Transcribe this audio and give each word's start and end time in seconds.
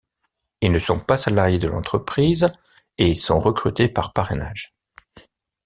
Ils 0.61 0.71
ne 0.71 0.79
sont 0.79 0.99
pas 0.99 1.15
salariés 1.15 1.59
de 1.59 1.67
l’entreprise, 1.67 2.51
et 2.97 3.13
sont 3.13 3.37
recrutés 3.39 3.87
par 3.87 4.13
parrainage. 4.13 4.73